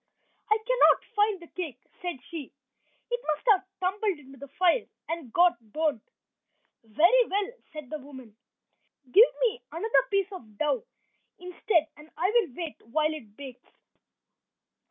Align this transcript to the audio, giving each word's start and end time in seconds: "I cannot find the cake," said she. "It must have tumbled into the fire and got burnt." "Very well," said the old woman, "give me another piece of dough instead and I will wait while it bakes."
"I 0.49 0.57
cannot 0.57 1.05
find 1.15 1.39
the 1.39 1.45
cake," 1.45 1.79
said 2.01 2.19
she. 2.31 2.51
"It 3.11 3.19
must 3.27 3.45
have 3.51 3.63
tumbled 3.79 4.17
into 4.17 4.35
the 4.39 4.47
fire 4.47 4.87
and 5.07 5.31
got 5.31 5.59
burnt." 5.71 6.01
"Very 6.83 7.25
well," 7.27 7.51
said 7.71 7.91
the 7.91 7.97
old 7.97 8.05
woman, 8.05 8.35
"give 9.11 9.29
me 9.41 9.61
another 9.71 10.01
piece 10.09 10.31
of 10.31 10.57
dough 10.57 10.83
instead 11.37 11.87
and 11.95 12.09
I 12.17 12.31
will 12.31 12.55
wait 12.55 12.81
while 12.87 13.13
it 13.13 13.37
bakes." 13.37 13.69